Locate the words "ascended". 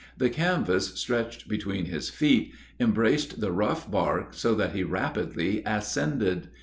5.63-6.47